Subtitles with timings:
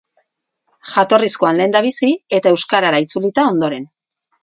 [0.93, 2.11] Jatorrizkoan lehendabizi,
[2.41, 3.91] eta euskarara itzulita ondoren.